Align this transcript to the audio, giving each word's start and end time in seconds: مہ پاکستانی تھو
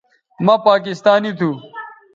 مہ 0.45 0.55
پاکستانی 0.65 1.31
تھو 1.37 1.49